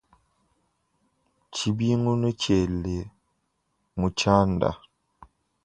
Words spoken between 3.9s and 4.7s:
mu tshianda.